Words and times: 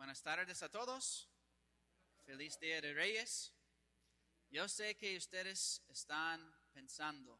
Buenas 0.00 0.22
tardes 0.22 0.62
a 0.62 0.70
todos. 0.70 1.28
Feliz 2.24 2.58
Día 2.58 2.80
de 2.80 2.94
Reyes. 2.94 3.52
Yo 4.48 4.66
sé 4.66 4.96
que 4.96 5.14
ustedes 5.14 5.82
están 5.88 6.40
pensando, 6.72 7.38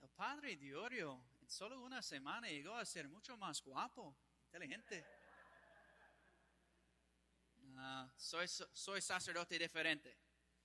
el 0.00 0.08
padre 0.08 0.56
Diorio 0.56 1.24
en 1.40 1.48
solo 1.48 1.80
una 1.82 2.02
semana 2.02 2.48
llegó 2.48 2.74
a 2.74 2.84
ser 2.84 3.08
mucho 3.08 3.36
más 3.36 3.62
guapo, 3.62 4.18
inteligente. 4.46 5.06
Ah, 7.76 8.12
soy, 8.16 8.48
soy 8.48 9.00
sacerdote 9.00 9.56
diferente. 9.56 10.18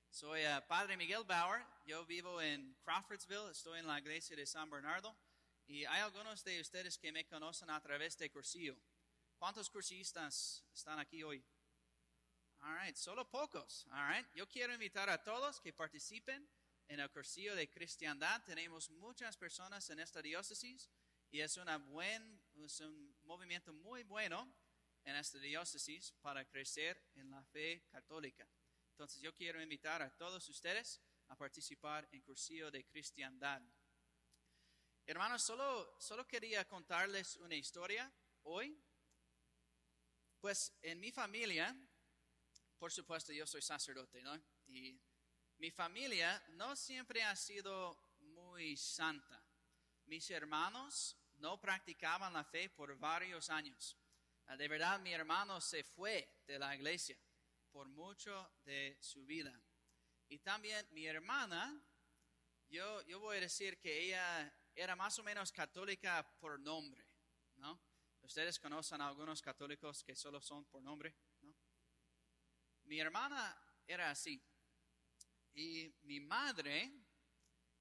Soy 0.09 0.41
el 0.41 0.63
padre 0.63 0.97
Miguel 0.97 1.23
Bauer. 1.25 1.63
Yo 1.85 2.03
vivo 2.07 2.41
en 2.41 2.73
Crawfordsville. 2.83 3.51
Estoy 3.51 3.81
en 3.81 3.85
la 3.85 3.99
iglesia 3.99 4.35
de 4.35 4.47
San 4.47 4.67
Bernardo. 4.67 5.15
Y 5.67 5.85
hay 5.85 6.01
algunos 6.01 6.43
de 6.43 6.59
ustedes 6.59 6.97
que 6.97 7.11
me 7.11 7.27
conocen 7.27 7.69
a 7.69 7.79
través 7.79 8.17
de 8.17 8.31
cursillo. 8.31 8.75
¿Cuántos 9.37 9.69
cursistas 9.69 10.63
están 10.73 10.99
aquí 10.99 11.21
hoy? 11.23 11.43
All 12.61 12.79
right, 12.79 12.95
solo 12.95 13.29
pocos. 13.29 13.85
All 13.91 14.09
right. 14.09 14.25
Yo 14.33 14.47
quiero 14.47 14.73
invitar 14.73 15.09
a 15.09 15.23
todos 15.23 15.59
que 15.59 15.73
participen 15.73 16.49
en 16.87 16.99
el 16.99 17.11
cursillo 17.11 17.53
de 17.55 17.69
cristiandad. 17.69 18.43
Tenemos 18.43 18.89
muchas 18.89 19.37
personas 19.37 19.89
en 19.89 19.99
esta 19.99 20.21
diócesis 20.21 20.89
y 21.31 21.41
es, 21.41 21.57
una 21.57 21.77
buen, 21.77 22.41
es 22.55 22.79
un 22.79 23.15
movimiento 23.23 23.73
muy 23.73 24.03
bueno 24.03 24.51
en 25.03 25.15
esta 25.15 25.37
diócesis 25.37 26.13
para 26.21 26.45
crecer 26.45 27.11
en 27.15 27.29
la 27.29 27.43
fe 27.43 27.85
católica. 27.91 28.47
Entonces 28.91 29.21
yo 29.21 29.35
quiero 29.35 29.61
invitar 29.61 30.01
a 30.01 30.09
todos 30.15 30.47
ustedes 30.49 31.01
a 31.27 31.35
participar 31.35 32.07
en 32.11 32.21
cursillo 32.21 32.71
de 32.71 32.85
cristiandad. 32.85 33.61
Hermanos, 35.05 35.43
solo, 35.43 35.95
solo 35.99 36.25
quería 36.25 36.65
contarles 36.67 37.35
una 37.37 37.55
historia 37.55 38.11
hoy. 38.43 38.81
Pues 40.45 40.71
en 40.83 40.99
mi 40.99 41.11
familia, 41.11 41.75
por 42.77 42.91
supuesto 42.91 43.33
yo 43.33 43.47
soy 43.47 43.63
sacerdote, 43.63 44.21
¿no? 44.21 44.39
Y 44.67 45.01
mi 45.57 45.71
familia 45.71 46.39
no 46.49 46.75
siempre 46.75 47.23
ha 47.23 47.35
sido 47.35 47.97
muy 48.19 48.77
santa. 48.77 49.43
Mis 50.05 50.29
hermanos 50.29 51.17
no 51.37 51.59
practicaban 51.59 52.33
la 52.33 52.43
fe 52.43 52.69
por 52.69 52.95
varios 52.95 53.49
años. 53.49 53.97
Ah, 54.45 54.55
de 54.55 54.67
verdad, 54.67 54.99
mi 54.99 55.13
hermano 55.13 55.59
se 55.59 55.83
fue 55.83 56.43
de 56.45 56.59
la 56.59 56.75
iglesia 56.75 57.17
por 57.71 57.87
mucho 57.87 58.51
de 58.65 58.99
su 59.01 59.25
vida. 59.25 59.59
Y 60.27 60.37
también 60.37 60.87
mi 60.91 61.07
hermana, 61.07 61.75
yo, 62.69 63.01
yo 63.07 63.19
voy 63.19 63.37
a 63.37 63.39
decir 63.39 63.79
que 63.79 63.99
ella 63.99 64.55
era 64.75 64.95
más 64.95 65.17
o 65.17 65.23
menos 65.23 65.51
católica 65.51 66.37
por 66.39 66.59
nombre, 66.59 67.03
¿no? 67.55 67.94
Ustedes 68.25 68.59
conocen 68.59 69.01
a 69.01 69.07
algunos 69.07 69.39
católicos 69.39 70.03
que 70.03 70.15
solo 70.15 70.41
son 70.41 70.65
por 70.65 70.81
nombre, 70.81 71.15
¿no? 71.41 71.55
Mi 72.85 72.99
hermana 72.99 73.55
era 73.85 74.09
así. 74.09 74.43
Y 75.53 75.93
mi 76.01 76.19
madre 76.19 76.91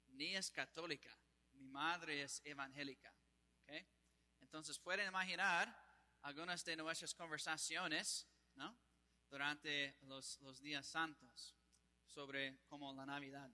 ni 0.09 0.35
es 0.35 0.51
católica, 0.51 1.17
mi 1.53 1.63
madre 1.63 2.21
es 2.21 2.43
evangélica. 2.45 3.11
¿okay? 3.63 3.87
Entonces 4.39 4.77
pueden 4.77 5.07
imaginar 5.07 5.75
algunas 6.21 6.63
de 6.63 6.75
nuestras 6.75 7.15
conversaciones 7.15 8.27
¿no? 8.53 8.77
durante 9.27 9.97
los, 10.01 10.39
los 10.41 10.61
días 10.61 10.85
santos 10.85 11.55
sobre 12.05 12.59
como 12.67 12.93
la 12.93 13.05
Navidad. 13.07 13.49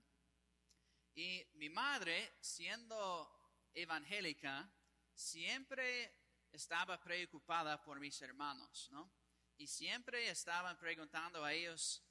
Y 1.15 1.41
mi 1.53 1.69
madre, 1.69 2.35
siendo 2.41 3.31
evangélica, 3.73 4.69
siempre 5.13 6.20
estaba 6.51 6.99
preocupada 6.99 7.81
por 7.81 7.99
mis 7.99 8.21
hermanos, 8.21 8.89
¿no? 8.91 9.11
Y 9.57 9.67
siempre 9.67 10.29
estaban 10.29 10.77
preguntando 10.77 11.43
a 11.43 11.53
ellos, 11.53 12.03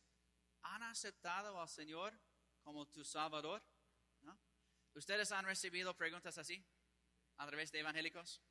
¿han 0.63 0.83
aceptado 0.85 1.61
al 1.61 1.69
Señor 1.69 2.19
como 2.63 2.87
tu 2.87 3.05
Salvador? 3.05 3.63
¿Ustedes 4.93 5.31
han 5.31 5.45
recibido 5.45 5.97
preguntas 5.97 6.37
así 6.37 6.65
a 7.37 7.47
través 7.47 7.71
de 7.71 7.79
evangélicos? 7.79 8.43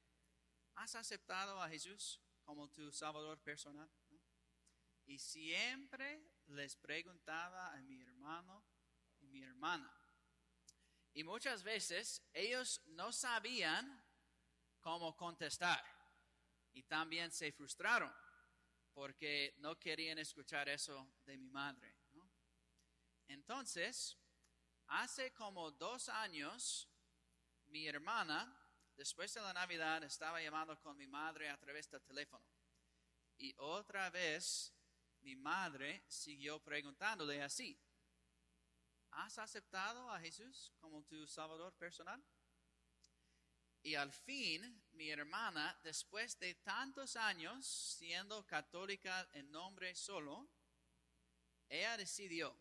¿Has 0.75 0.95
aceptado 0.95 1.61
a 1.61 1.69
Jesús 1.69 2.21
como 2.43 2.69
tu 2.69 2.91
Salvador 2.91 3.39
personal? 3.41 3.89
Y 5.05 5.19
siempre 5.19 6.23
les 6.47 6.75
preguntaba 6.77 7.73
a 7.73 7.81
mi 7.81 7.99
hermano 7.99 8.63
y 9.19 9.27
mi 9.27 9.43
hermana, 9.43 9.93
y 11.13 11.23
muchas 11.23 11.63
veces 11.63 12.23
ellos 12.33 12.81
no 12.85 13.11
sabían 13.11 14.01
cómo 14.89 15.15
contestar. 15.15 15.83
Y 16.73 16.81
también 16.81 17.29
se 17.31 17.51
frustraron 17.51 18.11
porque 18.91 19.53
no 19.59 19.77
querían 19.77 20.17
escuchar 20.17 20.67
eso 20.67 21.07
de 21.25 21.37
mi 21.37 21.47
madre. 21.47 21.95
Entonces, 23.27 24.17
hace 24.87 25.31
como 25.31 25.69
dos 25.69 26.09
años, 26.09 26.89
mi 27.67 27.85
hermana, 27.85 28.51
después 28.95 29.31
de 29.35 29.41
la 29.41 29.53
Navidad, 29.53 30.03
estaba 30.03 30.41
llamando 30.41 30.79
con 30.81 30.97
mi 30.97 31.05
madre 31.05 31.49
a 31.49 31.57
través 31.59 31.87
del 31.91 32.01
teléfono. 32.01 32.43
Y 33.37 33.53
otra 33.57 34.09
vez, 34.09 34.73
mi 35.19 35.35
madre 35.35 36.03
siguió 36.07 36.59
preguntándole 36.63 37.43
así, 37.43 37.79
¿has 39.11 39.37
aceptado 39.37 40.09
a 40.09 40.19
Jesús 40.19 40.73
como 40.79 41.03
tu 41.03 41.27
Salvador 41.27 41.75
personal? 41.75 42.23
Y 43.81 43.95
al 43.95 44.11
fin, 44.11 44.83
mi 44.91 45.09
hermana, 45.09 45.79
después 45.83 46.37
de 46.39 46.55
tantos 46.55 47.15
años 47.15 47.65
siendo 47.65 48.45
católica 48.45 49.27
en 49.33 49.49
nombre 49.51 49.95
solo, 49.95 50.49
ella 51.69 51.95
decidió, 51.97 52.57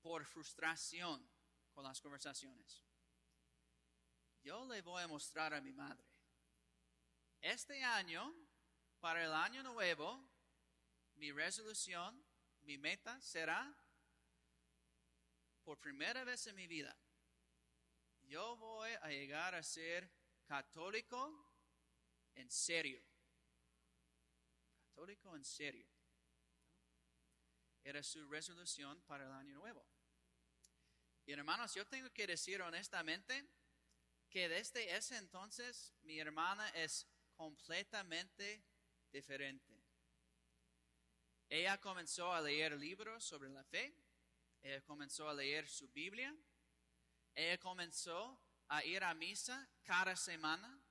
por 0.00 0.24
frustración 0.24 1.28
con 1.72 1.84
las 1.84 2.00
conversaciones, 2.00 2.82
yo 4.42 4.64
le 4.66 4.80
voy 4.80 5.02
a 5.02 5.08
mostrar 5.08 5.52
a 5.52 5.60
mi 5.60 5.72
madre. 5.72 6.04
Este 7.40 7.82
año, 7.82 8.32
para 9.00 9.24
el 9.24 9.32
año 9.32 9.62
nuevo, 9.62 10.24
mi 11.16 11.32
resolución, 11.32 12.24
mi 12.62 12.78
meta 12.78 13.20
será 13.20 13.76
por 15.64 15.80
primera 15.80 16.22
vez 16.22 16.46
en 16.46 16.54
mi 16.54 16.68
vida, 16.68 16.96
yo 18.26 18.56
voy 18.56 18.90
a 19.02 19.08
llegar 19.08 19.54
a 19.54 19.62
ser 19.62 20.10
católico 20.44 21.52
en 22.34 22.50
serio. 22.50 23.02
Católico 24.88 25.36
en 25.36 25.44
serio. 25.44 25.86
Era 27.82 28.02
su 28.02 28.28
resolución 28.28 29.00
para 29.02 29.26
el 29.26 29.32
año 29.32 29.54
nuevo. 29.54 29.86
Y 31.24 31.32
hermanos, 31.32 31.74
yo 31.74 31.86
tengo 31.86 32.10
que 32.10 32.26
decir 32.26 32.60
honestamente 32.62 33.48
que 34.28 34.48
desde 34.48 34.96
ese 34.96 35.16
entonces 35.16 35.94
mi 36.02 36.18
hermana 36.18 36.68
es 36.70 37.06
completamente 37.34 38.64
diferente. 39.12 39.82
Ella 41.48 41.80
comenzó 41.80 42.32
a 42.32 42.40
leer 42.40 42.72
libros 42.72 43.24
sobre 43.24 43.48
la 43.48 43.62
fe 43.64 43.94
ella 44.66 44.80
comenzó 44.82 45.28
a 45.28 45.34
leer 45.34 45.68
su 45.68 45.88
Biblia. 45.90 46.36
Ella 47.36 47.58
comenzó 47.58 48.40
a 48.68 48.82
ir 48.82 49.04
a 49.04 49.14
misa 49.14 49.68
cada 49.84 50.16
semana. 50.16 50.82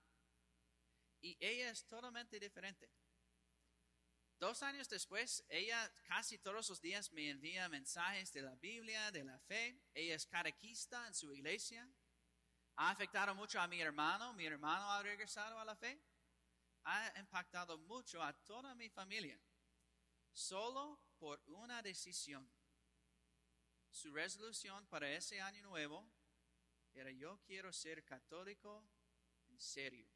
Y 1.21 1.35
ella 1.39 1.71
es 1.71 1.85
totalmente 1.87 2.39
diferente. 2.39 2.87
Dos 4.37 4.61
años 4.61 4.87
después, 4.87 5.43
ella 5.49 5.91
casi 6.03 6.37
todos 6.37 6.69
los 6.69 6.81
días 6.81 7.11
me 7.13 7.31
envía 7.31 7.67
mensajes 7.67 8.31
de 8.31 8.43
la 8.43 8.55
Biblia, 8.57 9.11
de 9.11 9.23
la 9.23 9.39
fe. 9.39 9.81
Ella 9.95 10.15
es 10.15 10.27
catequista 10.27 11.07
en 11.07 11.15
su 11.15 11.33
iglesia. 11.33 11.89
Ha 12.75 12.91
afectado 12.91 13.33
mucho 13.33 13.59
a 13.59 13.67
mi 13.67 13.81
hermano. 13.81 14.33
Mi 14.33 14.45
hermano 14.45 14.91
ha 14.91 15.01
regresado 15.01 15.57
a 15.57 15.65
la 15.65 15.75
fe. 15.75 15.99
Ha 16.83 17.19
impactado 17.19 17.79
mucho 17.79 18.21
a 18.21 18.33
toda 18.45 18.75
mi 18.75 18.87
familia. 18.89 19.39
Solo 20.31 21.01
por 21.17 21.41
una 21.47 21.81
decisión 21.81 22.47
su 23.89 24.11
resolución 24.11 24.85
para 24.87 25.09
ese 25.09 25.39
año 25.39 25.63
nuevo 25.63 26.05
era 26.95 27.11
yo 27.11 27.39
quiero 27.45 27.71
ser 27.73 28.03
católico 28.05 28.87
en 29.49 29.59
serio. 29.59 30.09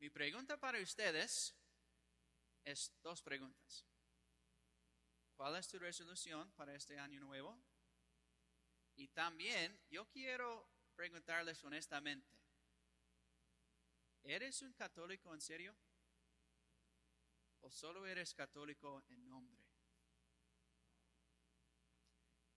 Mi 0.00 0.10
pregunta 0.10 0.58
para 0.58 0.80
ustedes 0.80 1.54
es 2.64 2.92
dos 3.02 3.22
preguntas. 3.22 3.86
¿Cuál 5.36 5.56
es 5.56 5.68
tu 5.68 5.78
resolución 5.78 6.50
para 6.52 6.74
este 6.74 6.98
año 6.98 7.20
nuevo? 7.20 7.60
Y 8.96 9.08
también 9.08 9.80
yo 9.88 10.08
quiero 10.08 10.68
preguntarles 10.96 11.62
honestamente, 11.62 12.36
¿eres 14.24 14.60
un 14.62 14.72
católico 14.72 15.32
en 15.32 15.40
serio? 15.40 15.76
¿O 17.60 17.70
solo 17.70 18.04
eres 18.06 18.34
católico 18.34 19.04
en 19.08 19.24
nombre? 19.24 19.57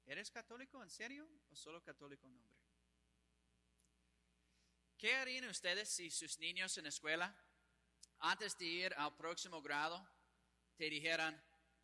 ¿Eres 0.05 0.31
católico 0.31 0.81
en 0.81 0.89
serio 0.89 1.27
o 1.49 1.55
solo 1.55 1.81
católico 1.83 2.27
en 2.27 2.35
nombre? 2.35 2.61
¿Qué 4.97 5.15
harían 5.15 5.45
ustedes 5.45 5.89
si 5.89 6.11
sus 6.11 6.37
niños 6.37 6.77
en 6.77 6.83
la 6.83 6.89
escuela, 6.89 7.35
antes 8.19 8.57
de 8.57 8.65
ir 8.65 8.93
al 8.97 9.15
próximo 9.15 9.61
grado, 9.61 10.07
te 10.75 10.89
dijeran, 10.89 11.41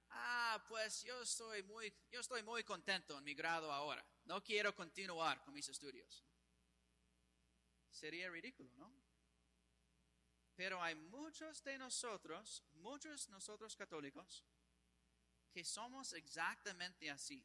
ah, 0.09 0.63
pues 0.67 1.03
yo 1.03 1.21
estoy 1.21 1.63
muy, 1.63 1.91
yo 2.11 2.19
estoy 2.19 2.43
muy 2.43 2.63
contento 2.63 3.17
en 3.17 3.23
mi 3.23 3.33
grado 3.33 3.71
ahora, 3.71 4.05
no 4.25 4.43
quiero 4.43 4.75
continuar 4.75 5.43
con 5.43 5.53
mis 5.53 5.67
estudios? 5.67 6.23
Sería 7.89 8.29
ridículo, 8.29 8.71
¿no? 8.75 8.93
Pero 10.55 10.81
hay 10.81 10.95
muchos 10.95 11.63
de 11.63 11.77
nosotros, 11.77 12.63
muchos 12.73 13.29
nosotros 13.29 13.75
católicos, 13.75 14.43
que 15.51 15.63
somos 15.63 16.13
exactamente 16.13 17.09
así. 17.09 17.43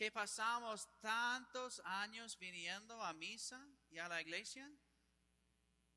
Que 0.00 0.10
pasamos 0.10 0.88
tantos 1.02 1.78
años 1.84 2.38
viniendo 2.38 3.02
a 3.02 3.12
misa 3.12 3.60
y 3.90 3.98
a 3.98 4.08
la 4.08 4.22
iglesia 4.22 4.66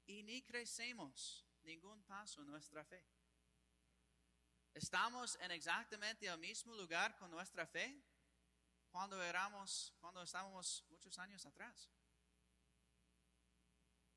y 0.06 0.24
ni 0.24 0.42
crecemos 0.42 1.46
ningún 1.62 2.04
paso 2.04 2.42
en 2.42 2.48
nuestra 2.48 2.84
fe. 2.84 3.02
Estamos 4.74 5.38
en 5.40 5.52
exactamente 5.52 6.28
el 6.28 6.38
mismo 6.38 6.76
lugar 6.76 7.16
con 7.16 7.32
nuestra 7.32 7.66
fe 7.66 8.04
cuando 8.92 9.24
éramos, 9.24 9.94
cuando 10.02 10.22
estábamos 10.22 10.84
muchos 10.90 11.18
años 11.18 11.46
atrás. 11.46 11.90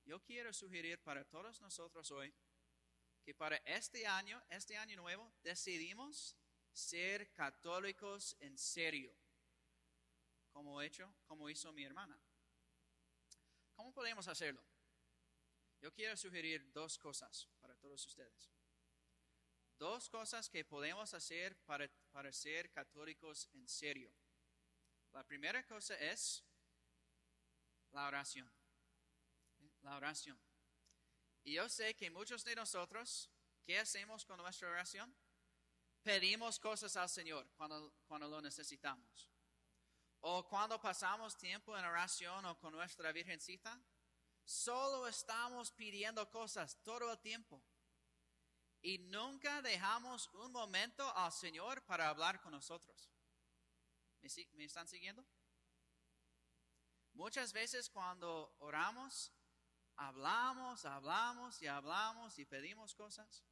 Yo 0.05 0.21
quiero 0.21 0.53
sugerir 0.53 1.01
para 1.05 1.25
todos 1.29 1.61
nosotros 1.61 2.11
hoy 2.11 2.35
que 3.23 3.35
para 3.35 3.59
este 3.59 4.05
año, 4.05 4.43
este 4.51 4.77
año 4.77 4.97
nuevo, 4.97 5.33
decidimos 5.45 6.37
ser 6.73 7.33
católicos 7.35 8.37
en 8.41 8.59
serio, 8.59 9.17
como, 10.57 10.81
hecho, 10.81 11.15
como 11.27 11.51
hizo 11.51 11.71
mi 11.71 11.85
hermana. 11.85 12.19
¿Cómo 13.75 13.93
podemos 13.93 14.27
hacerlo? 14.27 14.65
Yo 15.83 15.93
quiero 15.93 16.17
sugerir 16.17 16.73
dos 16.73 16.97
cosas 16.97 17.47
para 17.61 17.77
todos 17.77 18.07
ustedes. 18.07 18.51
Dos 19.79 20.09
cosas 20.09 20.49
que 20.49 20.65
podemos 20.65 21.13
hacer 21.13 21.55
para, 21.67 21.87
para 22.11 22.33
ser 22.33 22.71
católicos 22.71 23.51
en 23.53 23.69
serio. 23.69 24.11
La 25.13 25.23
primera 25.25 25.63
cosa 25.67 25.95
es 25.97 26.43
la 27.93 28.07
oración. 28.07 28.51
La 29.83 29.99
oración. 29.99 30.41
Y 31.45 31.53
yo 31.53 31.69
sé 31.69 31.95
que 31.95 32.11
muchos 32.11 32.43
de 32.45 32.57
nosotros, 32.57 33.31
¿qué 33.63 33.79
hacemos 33.79 34.25
con 34.25 34.39
nuestra 34.39 34.71
oración? 34.71 35.15
Pedimos 36.03 36.59
cosas 36.59 36.97
al 36.97 37.11
Señor 37.11 37.47
cuando, 37.59 37.93
cuando 38.07 38.27
lo 38.27 38.41
necesitamos. 38.41 39.36
O 40.29 40.43
cuando 40.49 40.81
pasamos 40.81 41.39
tiempo 41.39 41.79
en 41.79 41.85
oración 41.85 42.45
o 42.47 42.59
con 42.59 42.73
nuestra 42.73 43.13
Virgencita, 43.13 43.81
solo 44.45 45.07
estamos 45.07 45.71
pidiendo 45.71 46.29
cosas 46.29 46.83
todo 46.83 47.13
el 47.13 47.19
tiempo. 47.21 47.63
Y 48.83 48.99
nunca 48.99 49.63
dejamos 49.63 50.29
un 50.35 50.51
momento 50.51 51.17
al 51.17 51.31
Señor 51.31 51.81
para 51.87 52.09
hablar 52.09 52.41
con 52.41 52.51
nosotros. 52.51 53.09
¿Me, 54.21 54.29
¿Me 54.55 54.65
están 54.65 54.89
siguiendo? 54.89 55.25
Muchas 57.13 57.53
veces 57.53 57.89
cuando 57.89 58.57
oramos, 58.59 59.33
hablamos, 59.95 60.85
hablamos 60.87 61.63
y 61.63 61.69
hablamos 61.69 62.37
y 62.41 62.45
pedimos 62.47 62.97
cosas 62.97 63.45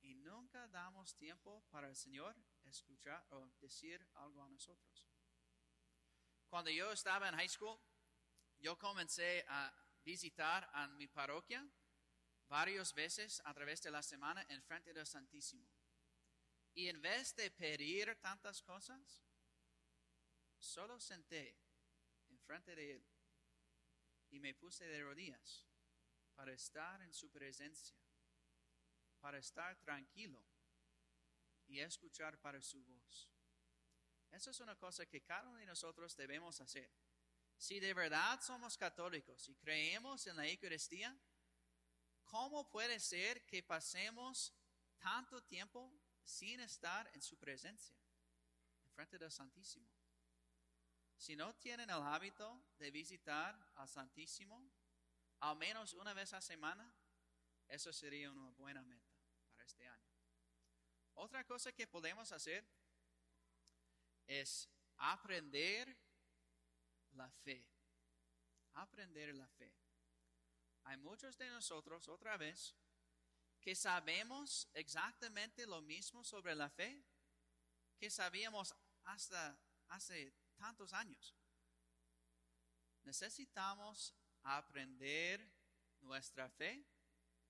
y 0.00 0.16
nunca 0.16 0.66
damos 0.66 1.14
tiempo 1.14 1.64
para 1.70 1.88
el 1.88 1.94
Señor 1.94 2.34
escuchar 2.64 3.24
o 3.30 3.46
decir 3.60 4.04
algo 4.14 4.42
a 4.42 4.48
nosotros. 4.48 5.13
Cuando 6.54 6.70
yo 6.70 6.92
estaba 6.92 7.28
en 7.28 7.34
high 7.34 7.48
school, 7.48 7.76
yo 8.60 8.78
comencé 8.78 9.44
a 9.48 9.74
visitar 10.04 10.70
a 10.72 10.86
mi 10.86 11.08
parroquia 11.08 11.68
varias 12.46 12.94
veces 12.94 13.42
a 13.44 13.52
través 13.52 13.82
de 13.82 13.90
la 13.90 14.04
semana 14.04 14.46
en 14.48 14.62
frente 14.62 14.92
del 14.92 15.04
Santísimo. 15.04 15.68
Y 16.72 16.86
en 16.86 17.02
vez 17.02 17.34
de 17.34 17.50
pedir 17.50 18.14
tantas 18.20 18.62
cosas, 18.62 19.24
solo 20.56 21.00
senté 21.00 21.58
en 22.28 22.38
frente 22.38 22.76
de 22.76 22.92
él 22.92 23.06
y 24.30 24.38
me 24.38 24.54
puse 24.54 24.86
de 24.86 25.02
rodillas 25.02 25.66
para 26.36 26.52
estar 26.52 27.02
en 27.02 27.12
su 27.12 27.32
presencia, 27.32 27.98
para 29.18 29.38
estar 29.38 29.76
tranquilo 29.80 30.40
y 31.66 31.80
escuchar 31.80 32.38
para 32.38 32.62
su 32.62 32.80
voz. 32.84 33.33
Eso 34.34 34.50
es 34.50 34.58
una 34.58 34.74
cosa 34.74 35.06
que 35.06 35.22
cada 35.22 35.48
uno 35.48 35.58
de 35.58 35.66
nosotros 35.66 36.16
debemos 36.16 36.60
hacer. 36.60 36.90
Si 37.56 37.78
de 37.78 37.94
verdad 37.94 38.40
somos 38.42 38.76
católicos 38.76 39.48
y 39.48 39.54
creemos 39.54 40.26
en 40.26 40.36
la 40.36 40.48
Eucaristía, 40.48 41.16
¿cómo 42.24 42.68
puede 42.68 42.98
ser 42.98 43.46
que 43.46 43.62
pasemos 43.62 44.52
tanto 44.98 45.40
tiempo 45.44 45.92
sin 46.24 46.58
estar 46.58 47.08
en 47.14 47.22
su 47.22 47.38
presencia, 47.38 47.96
en 48.82 48.90
frente 48.90 49.18
del 49.18 49.30
Santísimo? 49.30 49.88
Si 51.16 51.36
no 51.36 51.54
tienen 51.54 51.88
el 51.88 52.02
hábito 52.02 52.60
de 52.78 52.90
visitar 52.90 53.56
al 53.76 53.88
Santísimo, 53.88 54.68
al 55.40 55.56
menos 55.56 55.94
una 55.94 56.12
vez 56.12 56.34
a 56.34 56.40
semana, 56.40 56.92
eso 57.68 57.92
sería 57.92 58.32
una 58.32 58.50
buena 58.50 58.82
meta 58.82 59.14
para 59.52 59.64
este 59.64 59.86
año. 59.86 60.10
Otra 61.14 61.46
cosa 61.46 61.70
que 61.70 61.86
podemos 61.86 62.32
hacer 62.32 62.66
es 64.26 64.68
aprender 64.96 65.96
la 67.12 67.30
fe. 67.30 67.66
Aprender 68.74 69.34
la 69.34 69.48
fe. 69.48 69.72
Hay 70.84 70.96
muchos 70.98 71.36
de 71.38 71.48
nosotros, 71.48 72.08
otra 72.08 72.36
vez, 72.36 72.74
que 73.60 73.74
sabemos 73.74 74.68
exactamente 74.74 75.66
lo 75.66 75.80
mismo 75.80 76.22
sobre 76.22 76.54
la 76.54 76.68
fe 76.68 77.02
que 77.98 78.10
sabíamos 78.10 78.74
hasta 79.04 79.58
hace 79.88 80.34
tantos 80.56 80.92
años. 80.92 81.34
Necesitamos 83.04 84.14
aprender 84.42 85.50
nuestra 86.00 86.50
fe 86.50 86.84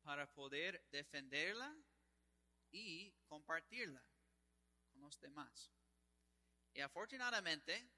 para 0.02 0.32
poder 0.32 0.86
defenderla 0.90 1.76
y 2.70 3.10
compartirla 3.26 4.04
con 4.92 5.00
los 5.00 5.18
demás. 5.20 5.72
Y 6.74 6.80
afortunadamente, 6.80 7.88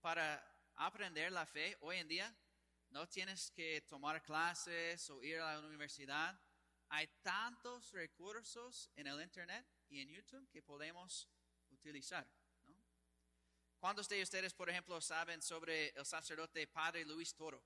para 0.00 0.44
aprender 0.76 1.32
la 1.32 1.46
fe 1.46 1.76
hoy 1.80 1.96
en 1.96 2.08
día, 2.08 2.36
no 2.90 3.08
tienes 3.08 3.50
que 3.50 3.80
tomar 3.82 4.22
clases 4.22 5.08
o 5.08 5.22
ir 5.22 5.40
a 5.40 5.54
la 5.58 5.66
universidad. 5.66 6.38
Hay 6.90 7.06
tantos 7.22 7.90
recursos 7.92 8.90
en 8.96 9.06
el 9.06 9.20
Internet 9.22 9.66
y 9.88 10.00
en 10.00 10.10
YouTube 10.10 10.46
que 10.50 10.62
podemos 10.62 11.26
utilizar. 11.70 12.26
¿Cuántos 13.78 14.08
de 14.08 14.22
ustedes, 14.22 14.52
por 14.52 14.68
ejemplo, 14.68 15.00
saben 15.00 15.40
sobre 15.40 15.88
el 15.90 16.04
sacerdote 16.04 16.66
Padre 16.66 17.06
Luis 17.06 17.34
Toro? 17.34 17.64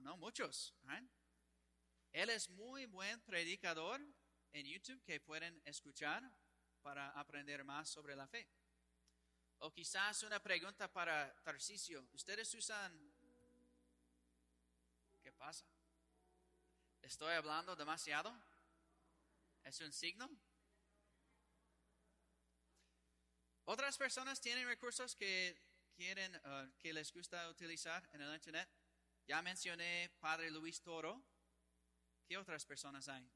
No 0.00 0.16
muchos. 0.18 0.74
Él 2.12 2.28
es 2.28 2.50
muy 2.50 2.84
buen 2.86 3.20
predicador 3.22 4.00
en 4.52 4.66
YouTube 4.66 5.02
que 5.02 5.18
pueden 5.20 5.62
escuchar 5.64 6.30
para 6.84 7.08
aprender 7.18 7.64
más 7.64 7.88
sobre 7.88 8.14
la 8.14 8.28
fe. 8.28 8.46
O 9.60 9.72
quizás 9.72 10.22
una 10.22 10.38
pregunta 10.38 10.92
para 10.92 11.34
Tarcisio. 11.42 12.06
¿Ustedes 12.12 12.54
usan... 12.54 12.92
¿Qué 15.22 15.32
pasa? 15.32 15.64
¿Estoy 17.00 17.32
hablando 17.32 17.74
demasiado? 17.74 18.30
¿Es 19.64 19.80
un 19.80 19.92
signo? 19.92 20.28
Otras 23.64 23.96
personas 23.96 24.38
tienen 24.42 24.66
recursos 24.66 25.16
que 25.16 25.58
quieren, 25.96 26.36
uh, 26.36 26.70
que 26.78 26.92
les 26.92 27.10
gusta 27.14 27.48
utilizar 27.48 28.06
en 28.12 28.20
el 28.20 28.34
internet. 28.34 28.68
Ya 29.26 29.40
mencioné 29.40 30.14
Padre 30.20 30.50
Luis 30.50 30.82
Toro. 30.82 31.24
¿Qué 32.26 32.36
otras 32.36 32.66
personas 32.66 33.08
hay? 33.08 33.26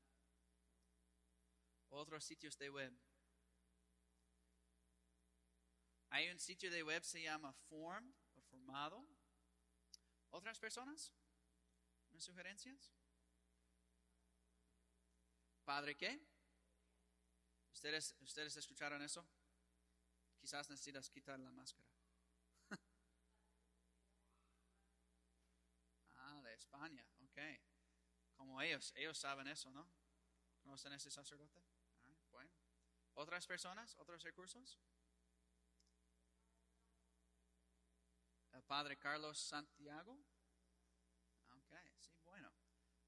Otros 1.88 2.22
sitios 2.22 2.58
de 2.58 2.68
web. 2.68 3.07
Hay 6.10 6.28
un 6.30 6.38
sitio 6.38 6.70
de 6.70 6.82
web 6.82 7.04
se 7.04 7.22
llama 7.22 7.52
Form 7.68 8.14
o 8.34 8.40
Formado. 8.42 9.06
¿Otras 10.30 10.58
personas? 10.58 11.12
¿Unas 12.10 12.24
sugerencias? 12.24 12.92
¿Padre 15.64 15.96
qué? 15.96 16.20
¿Ustedes, 17.72 18.14
¿Ustedes 18.20 18.56
escucharon 18.56 19.02
eso? 19.02 19.28
Quizás 20.38 20.70
necesitas 20.70 21.10
quitar 21.10 21.38
la 21.38 21.50
máscara. 21.50 21.86
ah, 26.16 26.40
de 26.42 26.54
España, 26.54 27.06
ok. 27.20 27.38
Como 28.34 28.62
ellos, 28.62 28.92
ellos 28.96 29.18
saben 29.18 29.48
eso, 29.48 29.70
¿no? 29.70 29.90
¿Conocen 30.62 30.92
ese 30.92 31.10
sacerdote? 31.10 31.62
Ah, 32.06 32.16
bueno. 32.30 32.50
¿Otras 33.14 33.46
personas? 33.46 33.94
¿Otros 33.98 34.22
recursos? 34.22 34.78
Padre 38.62 38.98
Carlos 38.98 39.38
Santiago. 39.38 40.18
Ok, 41.50 41.74
sí, 41.96 42.12
bueno. 42.24 42.52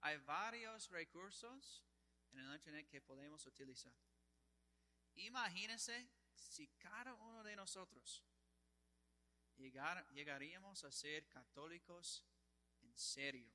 Hay 0.01 0.17
varios 0.19 0.89
recursos 0.91 1.85
en 2.33 2.39
el 2.41 2.55
Internet 2.55 2.89
que 2.89 3.01
podemos 3.01 3.45
utilizar. 3.47 3.93
Imagínense 5.15 6.09
si 6.33 6.69
cada 6.79 7.15
uno 7.15 7.43
de 7.43 7.57
nosotros 7.57 8.25
llegar, 9.57 10.09
llegaríamos 10.13 10.85
a 10.85 10.93
ser 10.93 11.29
católicos 11.29 12.25
en 12.81 12.97
serio. 12.97 13.53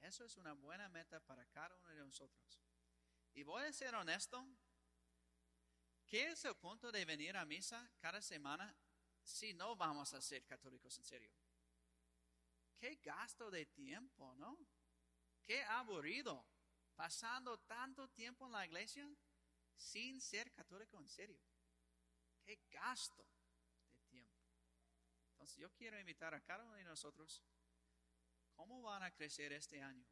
Eso 0.00 0.24
es 0.24 0.36
una 0.36 0.52
buena 0.52 0.88
meta 0.88 1.20
para 1.20 1.46
cada 1.46 1.74
uno 1.76 1.88
de 1.88 2.04
nosotros. 2.04 2.60
Y 3.32 3.42
voy 3.42 3.64
a 3.64 3.72
ser 3.72 3.94
honesto, 3.94 4.46
¿qué 6.06 6.30
es 6.30 6.44
el 6.44 6.54
punto 6.56 6.92
de 6.92 7.04
venir 7.04 7.36
a 7.36 7.46
misa 7.46 7.90
cada 7.98 8.20
semana 8.20 8.76
si 9.24 9.54
no 9.54 9.74
vamos 9.74 10.12
a 10.14 10.20
ser 10.20 10.44
católicos 10.44 10.96
en 10.98 11.04
serio? 11.04 11.32
Qué 12.78 12.96
gasto 12.96 13.50
de 13.50 13.66
tiempo, 13.66 14.34
¿no? 14.36 14.58
Qué 15.42 15.64
aburrido 15.64 16.46
pasando 16.94 17.58
tanto 17.60 18.08
tiempo 18.08 18.46
en 18.46 18.52
la 18.52 18.66
iglesia 18.66 19.08
sin 19.76 20.20
ser 20.20 20.52
católico 20.52 20.98
en 20.98 21.08
serio. 21.08 21.40
Qué 22.42 22.60
gasto 22.70 23.26
de 23.90 23.98
tiempo. 24.02 24.38
Entonces 25.32 25.56
yo 25.56 25.72
quiero 25.72 25.98
invitar 25.98 26.34
a 26.34 26.40
cada 26.42 26.64
uno 26.64 26.74
de 26.74 26.84
nosotros, 26.84 27.42
¿cómo 28.52 28.82
van 28.82 29.02
a 29.02 29.10
crecer 29.10 29.52
este 29.52 29.82
año 29.82 30.06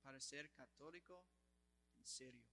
para 0.00 0.20
ser 0.20 0.50
católico 0.52 1.26
en 1.98 2.06
serio? 2.06 2.51